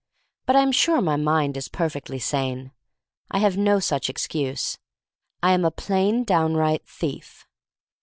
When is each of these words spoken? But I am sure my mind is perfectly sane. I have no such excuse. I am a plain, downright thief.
But 0.47 0.55
I 0.55 0.61
am 0.61 0.71
sure 0.71 0.99
my 0.99 1.15
mind 1.15 1.55
is 1.55 1.67
perfectly 1.67 2.17
sane. 2.17 2.71
I 3.29 3.37
have 3.37 3.55
no 3.55 3.79
such 3.79 4.09
excuse. 4.09 4.79
I 5.43 5.51
am 5.51 5.63
a 5.63 5.69
plain, 5.69 6.23
downright 6.23 6.87
thief. 6.87 7.45